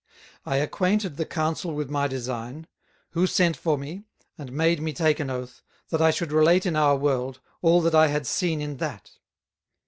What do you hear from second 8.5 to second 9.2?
in that.